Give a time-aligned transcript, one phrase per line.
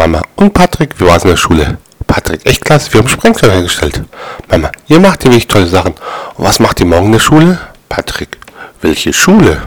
[0.00, 1.76] Mama, und Patrick, wir waren in der Schule?
[2.06, 4.02] Patrick, echt klasse, wir haben Sprengstoff hergestellt.
[4.48, 5.92] Mama, ihr macht ja wirklich tolle Sachen.
[6.36, 7.58] Und was macht ihr morgen in der Schule?
[7.90, 8.38] Patrick,
[8.80, 9.60] welche Schule?